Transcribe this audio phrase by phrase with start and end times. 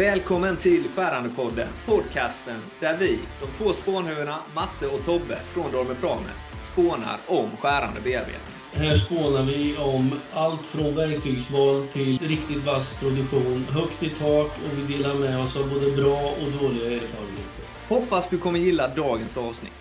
[0.00, 6.32] Välkommen till Skärandepodden, podcasten där vi, de två spånhuvudena Matte och Tobbe från Dormer Prame,
[6.62, 8.54] spånar om skärande bearbetning.
[8.72, 14.78] Här spånar vi om allt från verktygsval till riktigt vass produktion, högt i tak och
[14.78, 17.64] vi delar med oss av både bra och dåliga erfarenheter.
[17.88, 19.72] Hoppas du kommer gilla dagens avsnitt.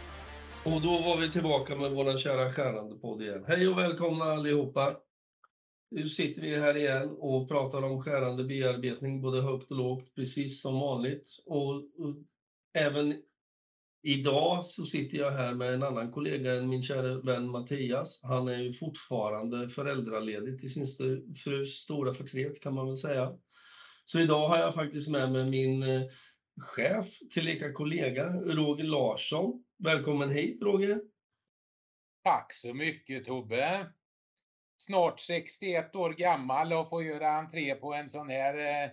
[0.64, 3.44] Och då var vi tillbaka med vår kära skärande igen.
[3.48, 4.96] Hej och välkomna allihopa!
[5.92, 10.62] Nu sitter vi här igen och pratar om skärande bearbetning, både högt och lågt, precis
[10.62, 11.44] som vanligt.
[11.46, 12.16] Och, och
[12.74, 13.22] även
[14.04, 18.20] idag så sitter jag här med en annan kollega än min kära vän Mattias.
[18.24, 20.86] Han är ju fortfarande föräldraledig till sin
[21.44, 23.34] frus stora förtret kan man väl säga.
[24.06, 26.02] Så idag har jag faktiskt med mig min eh,
[26.76, 29.64] chef, tillika kollega, Roger Larsson.
[29.84, 31.02] Välkommen hit Roger!
[32.24, 33.92] Tack så mycket Tobbe!
[34.82, 38.90] Snart 61 år gammal och får göra entré på en sån här eh,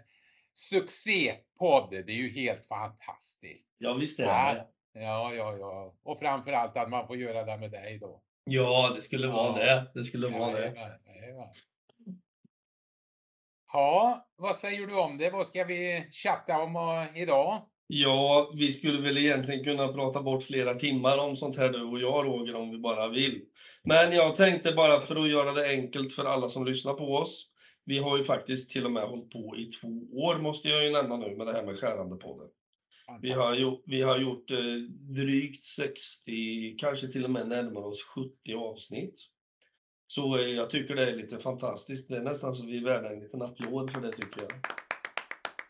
[0.55, 1.91] succépodd.
[1.91, 3.77] Det är ju helt fantastiskt.
[3.79, 4.67] Ja, visst är det.
[4.93, 5.95] Ja, ja, ja.
[6.03, 8.23] Och framförallt att man får göra det med dig då.
[8.45, 9.65] Ja, det skulle vara ja.
[9.65, 9.91] det.
[9.95, 10.73] Det skulle vara ja, det.
[10.77, 11.53] Ja,
[13.73, 15.31] ja, vad säger du om det?
[15.31, 17.63] Vad ska vi chatta om uh, idag?
[17.89, 22.01] Ja, vi skulle väl egentligen kunna prata bort flera timmar om sånt här du och
[22.01, 23.43] jag Roger, om vi bara vill.
[23.85, 27.47] Men jag tänkte bara för att göra det enkelt för alla som lyssnar på oss.
[27.85, 30.91] Vi har ju faktiskt till och med hållit på i två år, måste jag ju
[30.91, 32.49] nämna nu, med det här med skärande podden.
[33.23, 34.75] Vi har, gjort, vi har gjort eh,
[35.17, 39.15] drygt 60, kanske till och med närmare oss 70 avsnitt.
[40.07, 42.09] Så eh, jag tycker det är lite fantastiskt.
[42.09, 44.86] Det är nästan så vi är värda en liten applåd för det tycker jag.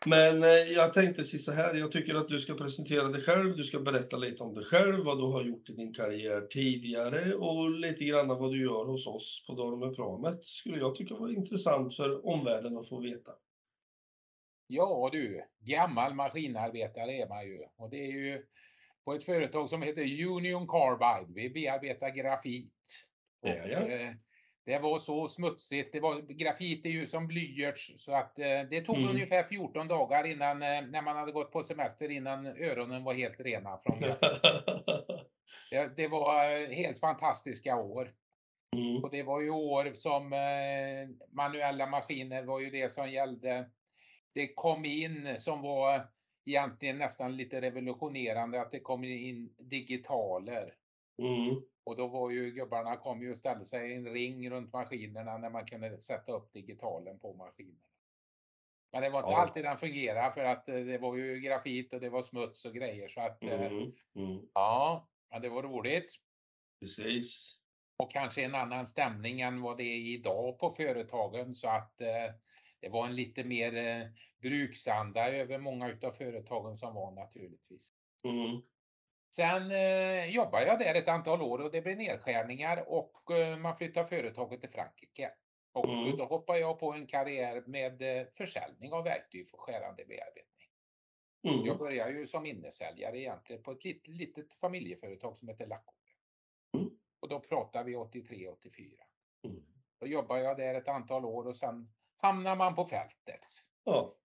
[0.05, 3.63] Men eh, jag tänkte så här, jag tycker att du ska presentera dig själv, du
[3.63, 7.69] ska berätta lite om dig själv, vad du har gjort i din karriär tidigare och
[7.69, 12.27] lite grann vad du gör hos oss på Dormerpramet skulle jag tycka var intressant för
[12.27, 13.31] omvärlden att få veta.
[14.67, 18.43] Ja du, gammal maskinarbetare är man ju och det är ju
[19.05, 21.33] på ett företag som heter Union Carbide.
[21.33, 23.07] Vi bearbetar grafit.
[23.41, 24.15] Det är jag.
[24.67, 25.91] Det var så smutsigt.
[25.91, 29.09] Det var, grafit är ju som blyerts så att eh, det tog mm.
[29.09, 33.39] ungefär 14 dagar innan, eh, när man hade gått på semester innan öronen var helt
[33.39, 34.17] rena från det,
[35.95, 38.13] det var eh, helt fantastiska år.
[38.75, 39.03] Mm.
[39.03, 43.69] Och det var ju år som eh, manuella maskiner var ju det som gällde.
[44.33, 46.07] Det kom in som var
[46.45, 50.73] egentligen nästan lite revolutionerande att det kom in digitaler.
[51.21, 51.61] Mm.
[51.87, 55.37] Och då var ju gubbarna kom ju och ställde sig i en ring runt maskinerna
[55.37, 57.79] när man kunde sätta upp digitalen på maskinerna.
[58.91, 59.37] Men det var inte ja.
[59.37, 62.73] alltid den fungerade för att eh, det var ju grafit och det var smuts och
[62.73, 64.41] grejer så att eh, mm, mm.
[64.53, 66.15] ja, men det var roligt.
[66.79, 67.57] Precis.
[67.97, 72.33] Och kanske en annan stämning än vad det är idag på företagen så att eh,
[72.79, 74.07] det var en lite mer eh,
[74.41, 77.93] bruksanda över många utav företagen som var naturligtvis.
[78.23, 78.61] Mm.
[79.35, 83.75] Sen eh, jobbade jag där ett antal år och det blev nedskärningar och eh, man
[83.75, 85.31] flyttade företaget till Frankrike.
[85.71, 86.17] Och mm.
[86.17, 90.57] då hoppade jag på en karriär med eh, försäljning av verktyg för skärande bearbetning.
[91.47, 91.65] Mm.
[91.65, 95.97] Jag började ju som innesäljare egentligen på ett litet, litet familjeföretag som heter Laccore.
[96.77, 96.89] Mm.
[97.19, 98.97] Och då pratar vi 83-84.
[99.45, 99.63] Mm.
[99.99, 103.45] Då jobbade jag där ett antal år och sen hamnar man på fältet.
[103.83, 104.15] Ja.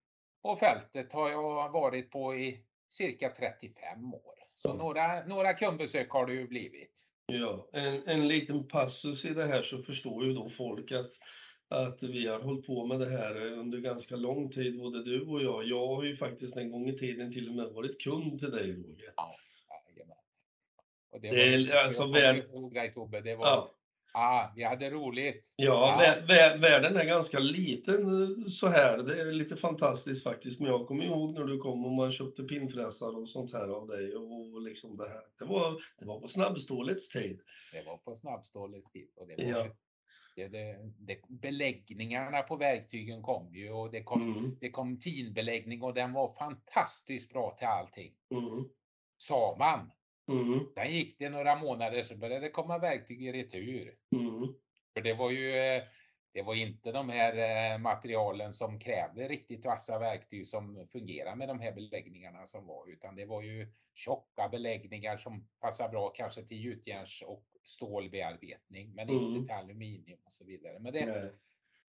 [0.43, 4.42] Och fältet har jag varit på i cirka 35 år.
[4.63, 7.07] Så några, några kundbesök har det ju blivit.
[7.27, 11.11] Ja, en, en liten passus i det här så förstår ju då folk att,
[11.69, 15.43] att vi har hållit på med det här under ganska lång tid, både du och
[15.43, 15.65] jag.
[15.65, 18.73] Jag har ju faktiskt en gång i tiden till och med varit kund till dig,
[18.73, 19.13] Roger.
[19.17, 19.37] Ja,
[19.89, 20.17] jajamän.
[21.11, 22.37] Och det, det var, alltså, väl...
[23.25, 23.75] det var, ja.
[24.13, 25.55] Ja, vi hade roligt.
[25.57, 26.57] Ja, ja.
[26.59, 28.99] världen är ganska liten eh, så här.
[28.99, 30.61] Det är lite fantastiskt faktiskt.
[30.61, 33.87] Men jag kommer ihåg när du kom och man köpte pinnfräsar och sånt här av
[33.87, 34.17] dig.
[34.17, 35.23] Och liksom det, här.
[35.39, 37.41] Det, var, det var på snabbstålets tid.
[37.73, 39.09] Det var på snabbstålets tid.
[39.17, 39.67] Och det var ja.
[40.37, 44.57] Det, det, det, beläggningarna på verktygen kom ju och det kom, mm.
[44.61, 48.13] det kom tinbeläggning och den var fantastiskt bra till allting.
[48.31, 48.65] Mm.
[49.17, 49.91] Sa man.
[50.29, 50.61] Mm.
[50.75, 53.95] Sen gick det några månader så började det komma verktyg i retur.
[54.13, 54.55] Mm.
[54.95, 55.83] För det var ju eh,
[56.35, 57.35] det var inte de här
[57.73, 62.89] eh, materialen som krävde riktigt vassa verktyg som fungerar med de här beläggningarna som var,
[62.89, 69.09] utan det var ju tjocka beläggningar som passar bra kanske till gjutjärns och stålbearbetning, men
[69.09, 69.23] mm.
[69.23, 70.79] inte till aluminium och så vidare.
[70.79, 71.33] Men det,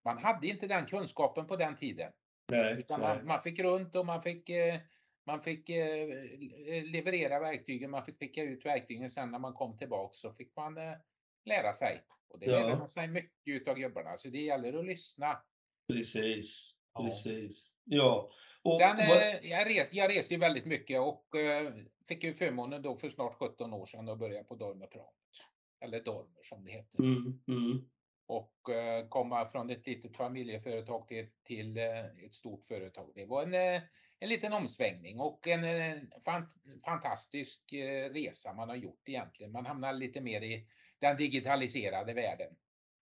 [0.04, 2.12] man hade inte den kunskapen på den tiden.
[2.52, 3.16] Nej, utan nej.
[3.16, 4.76] Man, man, fick runt och man fick eh,
[5.26, 6.08] man fick eh,
[6.92, 9.10] leverera verktygen, man fick skicka ut verktygen.
[9.10, 10.94] Sen när man kom tillbaks så fick man eh,
[11.46, 12.04] lära sig.
[12.28, 12.60] Och det ja.
[12.60, 14.18] lärde man sig mycket utav gubbarna.
[14.18, 15.44] Så det gäller att lyssna.
[15.88, 16.76] Precis.
[16.94, 17.06] Ja.
[17.06, 17.72] Precis.
[17.84, 18.32] Ja.
[18.64, 19.00] Och, Sen.
[19.00, 21.74] Eh, jag, res, jag reser ju väldigt mycket och eh,
[22.08, 25.14] fick ju förmånen då för snart 17 år sedan att börja på Dormerpratet.
[25.86, 27.04] Eller Dormer som det heter.
[27.04, 27.90] Mm, mm.
[28.34, 33.12] Och eh, komma från ett litet familjeföretag till, till eh, ett stort företag.
[33.16, 33.82] Det var en, eh,
[34.20, 36.50] en liten omsvängning och en, en fant
[36.86, 37.62] fantastisk
[38.12, 39.52] resa man har gjort egentligen.
[39.52, 40.68] Man hamnar lite mer i
[41.00, 42.56] den digitaliserade världen.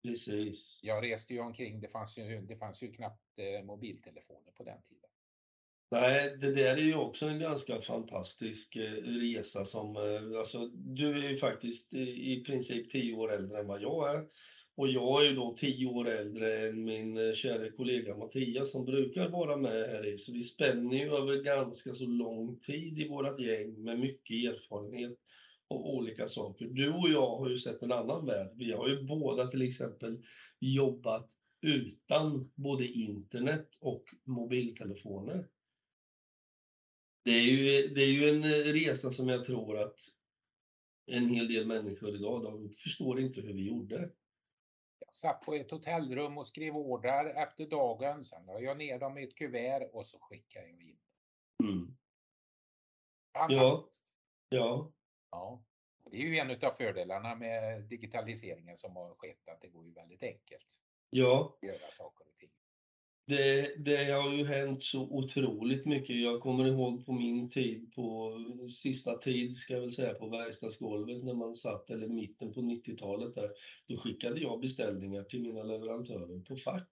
[0.02, 0.80] Precis.
[0.82, 5.10] Jag reste ju omkring, det fanns ju, det fanns ju knappt mobiltelefoner på den tiden.
[5.90, 9.96] Nej, det där är ju också en ganska fantastisk resa som,
[10.38, 14.26] alltså du är ju faktiskt i princip tio år äldre än vad jag är.
[14.76, 18.84] Och jag är ju då tio år äldre än min eh, kära kollega Mattias som
[18.84, 20.18] brukar vara med här i.
[20.18, 25.18] Så vi spänner ju över ganska så lång tid i vårat gäng med mycket erfarenhet
[25.68, 26.66] av olika saker.
[26.66, 28.52] Du och jag har ju sett en annan värld.
[28.54, 30.18] Vi har ju båda till exempel
[30.60, 31.30] jobbat
[31.60, 35.48] utan både internet och mobiltelefoner.
[37.24, 39.98] Det är ju, det är ju en eh, resa som jag tror att
[41.06, 44.10] en hel del människor idag, de förstår inte hur vi gjorde.
[45.14, 48.24] Satt på ett hotellrum och skrev ordrar efter dagen.
[48.24, 50.98] Sen la jag ner dem i ett kuvert och så skickade jag in.
[51.62, 51.96] Mm.
[53.36, 54.06] Fantastiskt.
[54.48, 54.58] Ja.
[54.58, 54.92] ja.
[55.30, 55.64] Ja.
[56.10, 59.92] Det är ju en av fördelarna med digitaliseringen som har skett, att det går ju
[59.92, 60.80] väldigt enkelt.
[61.10, 61.56] Ja.
[61.62, 62.50] Att göra saker och ting.
[63.26, 66.22] Det, det har ju hänt så otroligt mycket.
[66.22, 68.32] Jag kommer ihåg på min tid, på
[68.82, 73.34] sista tid ska jag väl säga, på verkstadsgolvet när man satt, eller mitten på 90-talet
[73.34, 73.50] där,
[73.88, 76.88] då skickade jag beställningar till mina leverantörer på fax.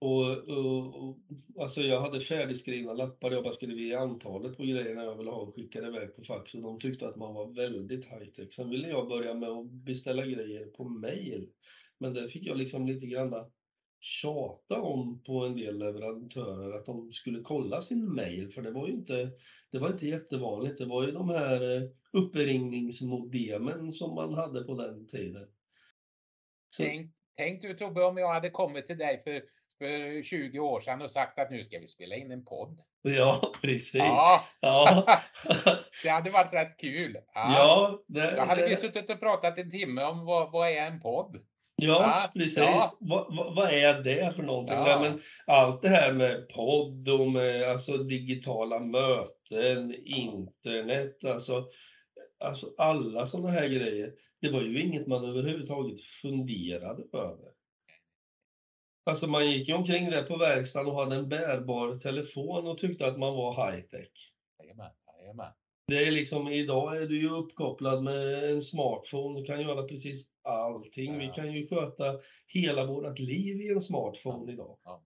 [0.00, 1.18] Och, och, och,
[1.60, 5.40] alltså jag hade färdigskrivna lappar, jag bara skrev i antalet på grejerna jag ville ha
[5.40, 8.52] och skickade iväg på fax och de tyckte att man var väldigt high-tech.
[8.52, 11.50] Sen ville jag börja med att beställa grejer på mail.
[11.98, 13.30] Men där fick jag liksom lite grann
[14.00, 18.86] tjata om på en del leverantörer att de skulle kolla sin mail, för det var
[18.86, 19.30] ju inte,
[19.72, 20.78] det var inte jättevanligt.
[20.78, 25.48] Det var ju de här eh, uppringningsmodemen som man hade på den tiden.
[26.76, 26.82] Så...
[26.82, 29.42] Tänk, tänk du Tobbe om jag hade kommit till dig för,
[29.78, 32.80] för 20 år sedan och sagt att nu ska vi spela in en podd.
[33.02, 33.94] Ja, precis.
[33.94, 34.44] Ja.
[34.60, 35.06] ja.
[36.02, 37.18] det hade varit rätt kul.
[37.34, 38.68] Ja, ja det, Då hade det...
[38.68, 41.46] vi suttit och pratat en timme om vad, vad är en podd?
[41.80, 42.58] Ja, ja precis.
[42.58, 42.96] Ja.
[43.00, 44.76] Vad, vad, vad, är det för någonting?
[44.76, 45.00] Ja.
[45.00, 51.68] Men allt det här med podd och med alltså, digitala möten, internet, alltså,
[52.38, 54.12] alltså alla sådana här grejer.
[54.40, 57.48] Det var ju inget man överhuvudtaget funderade över.
[59.04, 63.06] Alltså man gick ju omkring där på verkstaden och hade en bärbar telefon och tyckte
[63.06, 64.32] att man var high tech.
[64.58, 64.90] Jajamän,
[65.20, 65.52] jajamän.
[65.88, 70.26] Det är liksom, idag är du ju uppkopplad med en smartphone, du kan göra precis
[70.42, 71.12] allting.
[71.12, 71.18] Ja.
[71.18, 74.52] Vi kan ju sköta hela vårt liv i en smartphone ja.
[74.52, 74.78] idag.
[74.84, 75.04] Ja.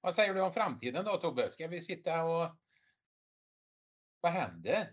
[0.00, 1.50] Vad säger du om framtiden då Tobbe?
[1.50, 2.48] Ska vi sitta och...
[4.20, 4.88] Vad händer?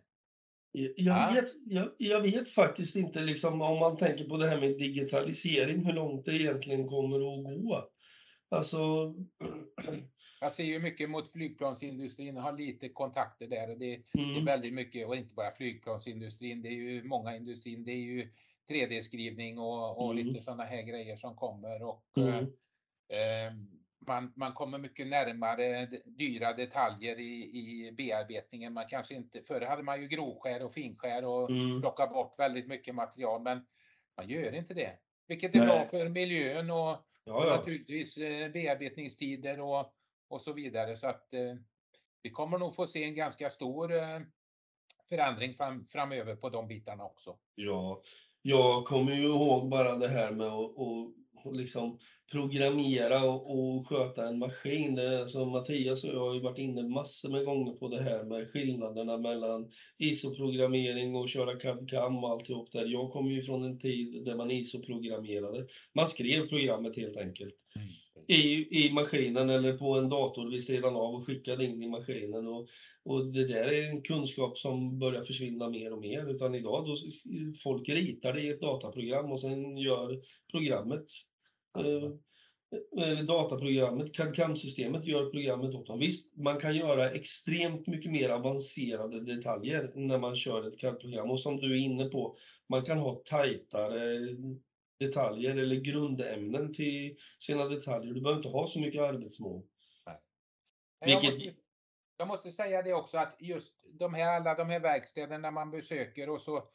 [0.96, 4.78] Jag, vet, jag, jag, vet faktiskt inte, liksom, om man tänker på det här med
[4.78, 7.90] digitalisering, hur långt det egentligen kommer att gå.
[8.50, 8.78] Alltså,
[10.40, 14.04] Jag ser ju mycket mot flygplansindustrin, har lite kontakter där och det, mm.
[14.12, 14.46] det, är mm.
[14.46, 18.32] väldigt mycket och inte bara flygplansindustrin, det är ju många industrin, det är ju
[18.70, 20.28] 3D-skrivning och, och mm.
[20.28, 22.44] lite sådana här grejer som kommer och mm.
[23.10, 23.54] eh,
[24.08, 28.74] man, man kommer mycket närmare dyra detaljer i, i bearbetningen.
[28.74, 31.82] Man kanske inte, förr hade man ju grovskär och finskär och mm.
[31.82, 33.66] plocka bort väldigt mycket material, men
[34.18, 34.92] man gör inte det.
[35.28, 35.68] Vilket är Nej.
[35.68, 37.34] bra för miljön och, ja, ja.
[37.34, 39.94] och naturligtvis eh, bearbetningstider och
[40.30, 40.96] och så vidare.
[40.96, 41.56] Så att eh,
[42.24, 44.20] vi kommer nog få se en ganska stor eh,
[45.10, 47.38] förändring fram, framöver på de bitarna också.
[47.56, 48.02] Ja,
[48.42, 52.00] jag kommer ju ihåg bara det här med att, att liksom
[52.32, 54.96] programmera och, och sköta en maskin.
[54.96, 58.24] Det, som Mattias och jag har ju varit inne massor med gånger på det här
[58.24, 62.86] med skillnaderna mellan ISO-programmering och köra CAD-CAM och alltihop där.
[62.86, 65.68] Jag kommer ju från en tid där man ISO-programmerade.
[65.94, 67.56] Man skrev programmet helt enkelt.
[67.76, 67.88] Mm
[68.28, 72.48] i, i maskinen eller på en dator vid sidan av och skickade in i maskinen.
[72.48, 72.68] Och,
[73.04, 76.30] och det där är en kunskap som börjar försvinna mer och mer.
[76.36, 76.96] Utan idag då
[77.64, 81.06] folk ritar det i ett dataprogram och sen gör programmet
[81.78, 82.12] eh,
[82.98, 86.00] eller dataprogrammet, CAD-CAM-systemet gör programmet åt dem.
[86.00, 91.32] Visst, man kan göra extremt mycket mer avancerade detaljer när man kör ett CAD-program.
[91.32, 92.38] Och som du är inne på,
[92.70, 94.36] man kan ha tajtare
[95.00, 98.14] detaljer eller grundämnen till sina detaljer.
[98.14, 99.64] Du behöver inte ha så mycket arbetsmål.
[101.06, 101.24] Vilket...
[101.24, 101.54] Jag, måste,
[102.18, 106.30] jag måste säga det också att just de här, alla de här verkstäderna man besöker
[106.30, 106.70] och så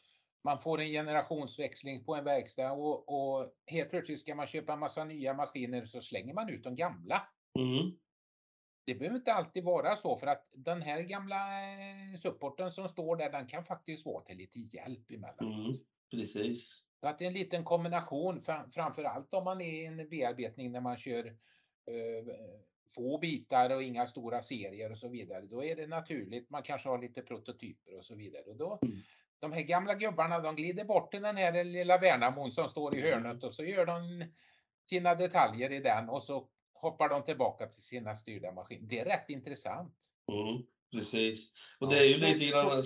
[0.44, 4.78] man får en generationsväxling på en verkstad och, och helt plötsligt ska man köpa en
[4.78, 7.28] massa nya maskiner så slänger man ut de gamla.
[7.58, 7.98] Mm.
[8.86, 13.16] Det behöver inte alltid vara så för att den här gamla eh, supporten som står
[13.16, 15.66] där den kan faktiskt vara till lite hjälp emellanåt.
[15.66, 15.76] Mm.
[16.10, 16.84] Precis.
[17.02, 18.42] Så att det är en liten kombination
[18.74, 22.34] framför allt om man är i en bearbetning när man kör eh,
[22.94, 25.46] få bitar och inga stora serier och så vidare.
[25.46, 26.50] Då är det naturligt.
[26.50, 28.42] Man kanske har lite prototyper och så vidare.
[28.42, 28.98] Och då, mm.
[29.38, 33.00] De här gamla gubbarna de glider bort till den här lilla Värnamon som står i
[33.00, 33.44] hörnet mm.
[33.44, 34.24] och så gör de
[34.90, 38.88] sina detaljer i den och så hoppar de tillbaka till sina styrda maskiner.
[38.88, 39.94] Det är rätt intressant.
[40.32, 41.52] Mm, precis.
[41.78, 42.82] Och det är ju lite grann...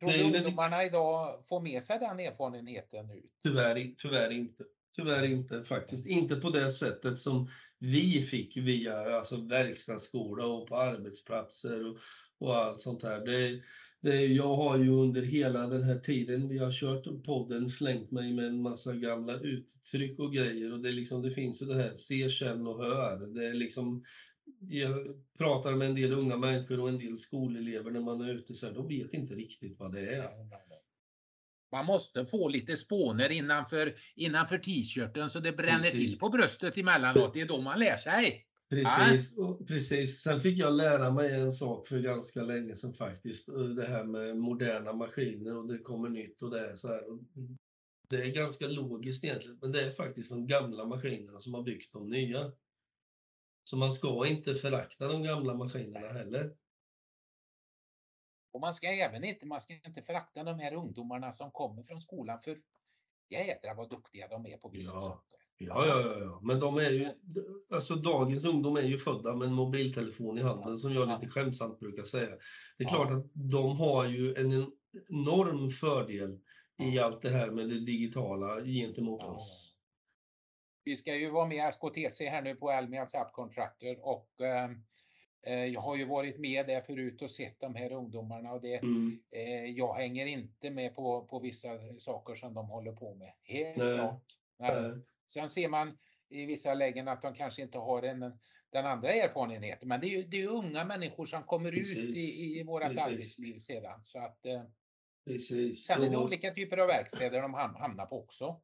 [0.00, 3.22] Tror du ungdomarna idag får med sig den erfarenheten nu?
[3.42, 4.64] Tyvärr, tyvärr inte.
[4.96, 6.06] Tyvärr inte faktiskt.
[6.06, 11.98] Inte på det sättet som vi fick via alltså, verkstadsskola och på arbetsplatser och,
[12.38, 13.26] och allt sånt här.
[13.26, 13.62] Det,
[14.00, 18.32] det, jag har ju under hela den här tiden vi har kört podden slängt mig
[18.32, 21.96] med en massa gamla uttryck och grejer och det, liksom, det finns ju det här
[21.96, 23.26] se, känn och hör.
[23.26, 24.04] Det är liksom,
[24.68, 28.54] jag pratar med en del unga människor och en del skolelever när man är ute
[28.54, 30.30] så här, de vet inte riktigt vad det är.
[31.72, 35.98] Man måste få lite spåner innanför, innanför t-shirten så det bränner Precis.
[35.98, 37.34] till på bröstet emellanåt.
[37.34, 38.46] Det är då man lär sig.
[38.70, 40.20] Precis, och precis.
[40.20, 43.46] Sen fick jag lära mig en sak för ganska länge sedan faktiskt.
[43.76, 47.02] Det här med moderna maskiner och det kommer nytt och det är så här.
[48.08, 51.92] Det är ganska logiskt egentligen, men det är faktiskt de gamla maskinerna som har byggt
[51.92, 52.52] de nya.
[53.64, 56.56] Så man ska inte förakta de gamla maskinerna heller.
[58.52, 62.00] Och man ska även inte, man ska inte förakta de här ungdomarna som kommer från
[62.00, 62.58] skolan för
[63.30, 65.00] jädrar vad duktiga de är på vissa ja.
[65.00, 65.40] saker.
[65.62, 67.08] Ja, ja, ja, ja, men de är ju,
[67.70, 71.80] alltså dagens ungdom är ju födda med en mobiltelefon i handen som jag lite skämtsamt
[71.80, 72.36] brukar säga.
[72.78, 74.72] Det är klart att de har ju en
[75.08, 76.40] enorm fördel
[76.78, 79.69] i allt det här med det digitala gentemot oss.
[80.84, 84.70] Vi ska ju vara med SKTC här nu på Elmia Subcontractor och eh,
[85.42, 88.74] Eh, jag har ju varit med där förut och sett de här ungdomarna och det,
[88.74, 89.20] mm.
[89.30, 91.68] eh, jag hänger inte med på, på vissa
[91.98, 93.32] saker som de håller på med.
[93.42, 93.94] Helt Nej.
[93.94, 94.24] klart.
[94.58, 94.92] Nej.
[95.26, 98.20] Sen ser man i vissa lägen att de kanske inte har en,
[98.70, 99.88] den andra erfarenheten.
[99.88, 101.98] Men det är ju det är unga människor som kommer Precis.
[101.98, 104.00] ut i, i vårt arbetsliv sedan.
[104.04, 104.62] Så att, eh,
[105.24, 105.86] Precis.
[105.86, 108.60] Sen är det olika typer av verkstäder de hamnar på också.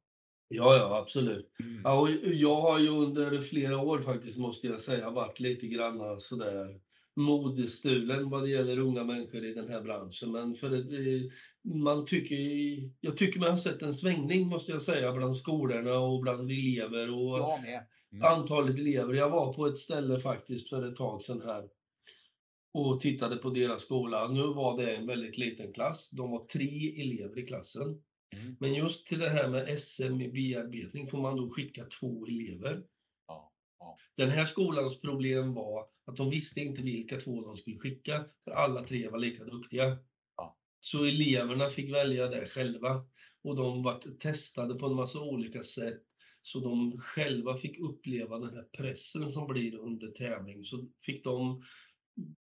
[0.48, 1.50] Ja, ja, absolut.
[1.60, 1.80] Mm.
[1.84, 6.20] Ja, och jag har ju under flera år faktiskt, måste jag säga, varit lite grann
[6.20, 6.80] sådär
[7.16, 10.32] modestulen vad det gäller unga människor i den här branschen.
[10.32, 11.30] Men för det,
[11.82, 12.36] man tycker,
[13.00, 17.10] jag tycker man har sett en svängning, måste jag säga, bland skolorna och bland elever
[17.10, 17.82] och mm.
[18.22, 19.14] antalet elever.
[19.14, 21.68] Jag var på ett ställe faktiskt för ett tag sedan här
[22.74, 24.28] och tittade på deras skola.
[24.28, 26.10] Nu var det en väldigt liten klass.
[26.10, 28.02] De var tre elever i klassen.
[28.34, 28.56] Mm.
[28.60, 32.84] Men just till det här med SM i bearbetning får man då skicka två elever.
[33.28, 33.98] Ja, ja.
[34.16, 38.50] Den här skolans problem var att de visste inte vilka två de skulle skicka, för
[38.50, 39.98] alla tre var lika duktiga.
[40.36, 40.56] Ja.
[40.80, 43.06] Så eleverna fick välja det själva
[43.44, 46.02] och de var testade på en massa olika sätt
[46.42, 50.64] så de själva fick uppleva den här pressen som blir under tävling.
[50.64, 51.62] Så fick de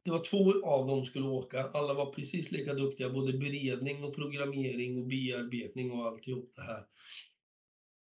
[0.04, 1.64] det var två av dem som skulle åka.
[1.74, 6.86] Alla var precis lika duktiga, både beredning och programmering och bearbetning och alltihop det här.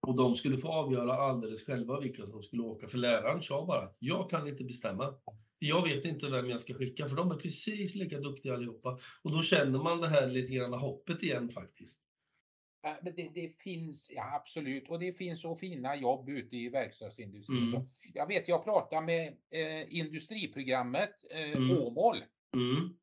[0.07, 3.89] Och de skulle få avgöra alldeles själva vilka som skulle åka, för läraren sa bara
[3.99, 5.15] jag kan inte bestämma.
[5.59, 8.99] Jag vet inte vem jag ska skicka, för de är precis lika duktiga allihopa.
[9.23, 12.04] Och då känner man det här lite grann hoppet igen faktiskt.
[13.03, 17.75] Men det, det, finns, ja absolut, och det finns så fina jobb ute i verkstadsindustrin.
[17.75, 17.83] Mm.
[18.15, 21.79] Jag vet, jag pratade med eh, industriprogrammet eh, mm.
[21.79, 22.17] Åmål.
[22.55, 22.97] Mm.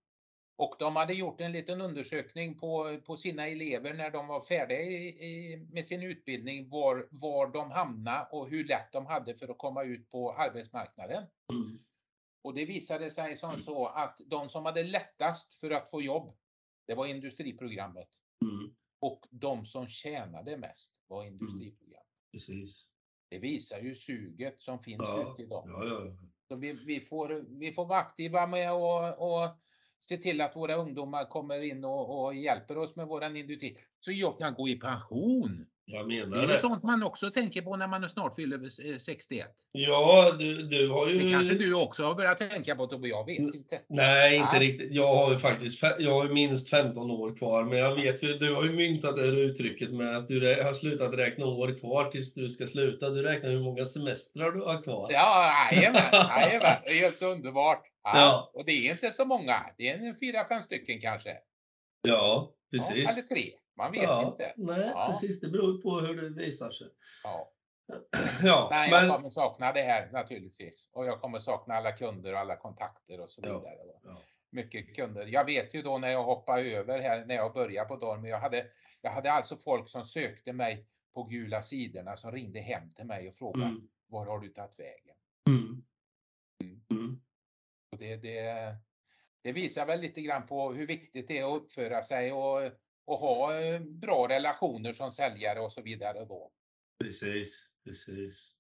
[0.56, 4.82] Och de hade gjort en liten undersökning på, på sina elever när de var färdiga
[4.82, 9.50] i, i, med sin utbildning, var, var de hamnade och hur lätt de hade för
[9.50, 11.24] att komma ut på arbetsmarknaden.
[11.54, 11.80] Mm.
[12.44, 16.38] Och det visade sig som så att de som hade lättast för att få jobb,
[16.88, 18.10] det var industriprogrammet.
[18.46, 18.76] Mm.
[19.02, 21.34] Och de som tjänade mest var mm.
[21.34, 22.04] industriprogram.
[22.32, 22.88] Precis.
[23.30, 25.32] Det visar ju suget som finns ja.
[25.32, 25.64] ute idag.
[25.68, 26.18] Ja, ja.
[26.48, 29.50] Så vi, vi, får, vi får vara aktiva med och, och
[30.00, 33.78] se till att våra ungdomar kommer in och, och hjälper oss med våran industri.
[34.02, 35.66] Så jag kan gå i pension.
[35.86, 36.44] Jag menar det.
[36.44, 36.58] är det.
[36.58, 39.40] sånt man också tänker på när man snart fyller 61.
[39.40, 41.20] Eh, ja, du, du har ju...
[41.20, 43.82] Det kanske du också har börjat tänka på Tobbe, jag vet inte.
[43.88, 44.68] Nej, inte Nej.
[44.68, 44.92] riktigt.
[44.92, 48.56] Jag har ju faktiskt jag har minst 15 år kvar, men jag vet ju, du
[48.56, 52.50] har ju myntat det uttrycket med att du har slutat räkna år kvar tills du
[52.50, 53.10] ska sluta.
[53.10, 55.08] Du räknar hur många semestrar du har kvar.
[55.12, 56.02] Ja, jajamän.
[56.86, 57.84] Det är helt underbart.
[58.04, 58.52] Ja, ja.
[58.54, 59.56] Och det är inte så många.
[59.78, 61.38] Det är en fyra, fem stycken kanske.
[62.02, 62.96] Ja, precis.
[62.96, 63.52] Ja, eller tre.
[63.78, 64.54] Man vet ja, inte.
[64.58, 65.08] Nej, ja.
[65.12, 65.40] precis.
[65.40, 66.88] Det beror på hur det visar sig.
[67.24, 67.52] Ja.
[68.44, 69.06] ja, Nej, men...
[69.06, 70.90] jag kommer sakna det här naturligtvis.
[70.92, 73.78] Och jag kommer sakna alla kunder och alla kontakter och så vidare.
[74.04, 75.26] Ja, Mycket kunder.
[75.26, 78.40] Jag vet ju då när jag hoppade över här, när jag började på Dorm, jag
[78.40, 78.68] hade,
[79.02, 83.30] jag hade alltså folk som sökte mig på gula sidorna som ringde hem till mig
[83.30, 83.90] och frågade mm.
[84.08, 85.16] var har du tagit vägen?
[85.50, 85.84] Mm.
[86.64, 86.82] Mm.
[86.90, 87.22] mm.
[87.92, 88.76] Och det, det,
[89.42, 92.72] det visar väl lite grann på hur viktigt det är att uppföra sig och,
[93.12, 96.52] och ha eh, bra relationer som säljare och så vidare då.
[97.04, 98.52] Precis, precis.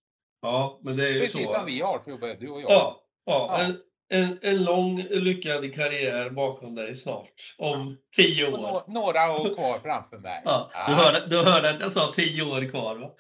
[0.41, 1.37] Ja, men det är ju precis så.
[1.37, 2.71] Precis som vi har Tobbe, du och jag.
[2.71, 3.47] Ja, ja.
[3.49, 3.63] ja.
[3.63, 3.81] En,
[4.23, 7.55] en, en lång lyckad karriär bakom dig snart.
[7.57, 8.23] Om ja.
[8.23, 8.83] tio år.
[8.87, 10.41] några år kvar framför mig.
[10.45, 13.11] Ja, du, hörde, du hörde att jag sa tio år kvar va?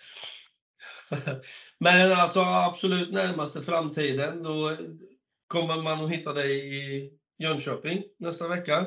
[1.79, 4.77] Men alltså absolut närmaste framtiden då
[5.47, 8.85] kommer man att hitta dig i Jönköping nästa vecka.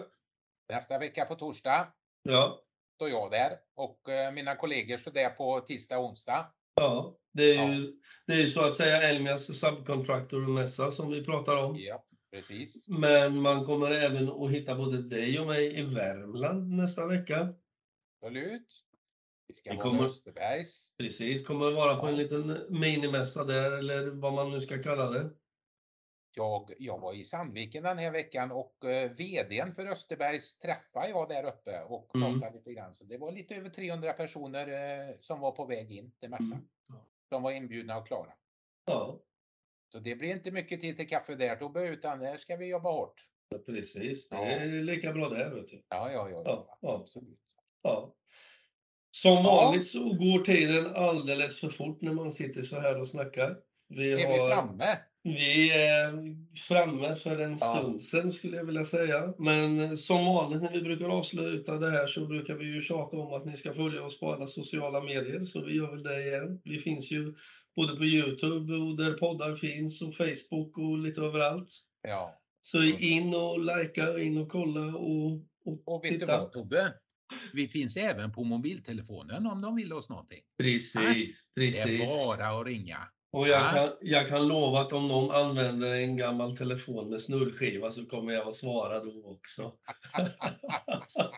[0.69, 1.87] Nästa vecka på torsdag.
[2.29, 2.61] Ja.
[2.95, 6.53] Står jag där och eh, mina kollegor står där på tisdag och onsdag.
[6.75, 7.93] Ja, det är ju
[8.27, 11.77] det är så att säga Elmias subcontractor-mässa som vi pratar om.
[11.79, 12.89] Ja, precis.
[12.89, 17.55] Men man kommer även att hitta både dig och mig i Värmland nästa vecka.
[18.23, 18.85] Absolut.
[19.49, 20.95] Vi ska vara kommer, Österbergs.
[20.99, 25.11] Precis, kommer att vara på en liten minimässa där eller vad man nu ska kalla
[25.11, 25.31] det.
[26.37, 31.29] Jag, jag var i Sandviken den här veckan och eh, VDn för Österbergs träffade jag
[31.29, 32.33] där uppe och mm.
[32.33, 32.59] pratade mm.
[32.59, 32.95] lite grann.
[32.95, 36.59] Så det var lite över 300 personer eh, som var på väg in till mässan.
[36.59, 36.69] Mm.
[36.89, 37.07] Ja.
[37.29, 38.33] De var inbjudna och klara.
[38.87, 39.21] Ja.
[39.93, 42.91] Så det blir inte mycket tid till kaffe där Tobbe, utan där ska vi jobba
[42.91, 43.15] hårt.
[43.49, 45.51] Ja, precis, det är lika bra där.
[45.51, 45.83] Vet du.
[45.89, 47.01] Ja, ja, ja, ja, ja.
[47.01, 47.39] absolut.
[47.83, 48.15] Ja.
[49.11, 53.61] Som vanligt så går tiden alldeles för fort när man sitter så här och snackar.
[53.89, 54.33] Vi är har...
[54.33, 54.99] vi framme?
[55.27, 56.35] Vi är
[56.69, 59.35] framme för en stund sedan skulle jag vilja säga.
[59.39, 63.33] Men som vanligt när vi brukar avsluta det här så brukar vi ju tjata om
[63.33, 65.45] att ni ska följa oss på alla sociala medier.
[65.45, 66.61] Så vi gör väl det igen.
[66.65, 67.35] Vi finns ju
[67.77, 71.71] både på Youtube och där poddar finns och Facebook och lite överallt.
[72.03, 72.41] Ja.
[72.63, 75.33] Så in och likea, in och kolla och,
[75.65, 76.27] och, och vet titta.
[76.27, 76.93] du vad Tobbe?
[77.53, 80.43] Vi finns även på mobiltelefonen om de vill oss någonting.
[80.59, 81.85] Precis, precis.
[81.85, 82.99] Det är bara att ringa.
[83.35, 87.91] Och jag, kan, jag kan lova att om någon använder en gammal telefon med snurrskiva
[87.91, 89.73] så kommer jag att svara då också.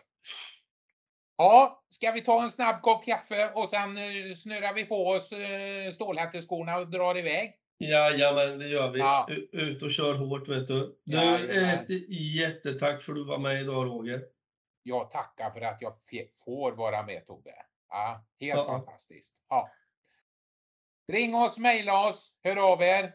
[1.37, 5.31] ja, ska vi ta en snabb kopp kaffe och sen eh, snurrar vi på oss
[5.31, 7.53] eh, stålhätteskorna och drar iväg?
[7.77, 8.99] Jajamän, det gör vi.
[8.99, 9.29] Ja.
[9.51, 10.99] Ut och kör hårt vet du.
[11.03, 11.17] Du,
[11.63, 11.89] ett
[12.35, 14.21] jättetack för att du var med idag Roger.
[14.83, 15.93] Jag tackar för att jag
[16.45, 17.53] får vara med Tobbe.
[17.89, 18.65] Ja, helt ja.
[18.65, 19.35] fantastiskt.
[19.49, 19.69] Ja.
[21.11, 23.13] Ring oss, mejla oss, hör av er.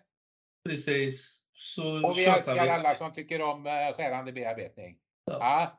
[0.64, 1.42] Precis.
[1.54, 2.70] Så och vi älskar vi.
[2.70, 4.96] alla som tycker om eh, skärande bearbetning.
[5.24, 5.36] Ja.
[5.40, 5.78] ja.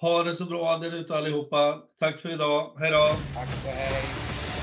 [0.00, 1.82] Ha det så bra där ute allihopa.
[1.98, 2.76] Tack för idag.
[2.78, 3.08] Hej då.
[3.34, 4.31] Tack och hej.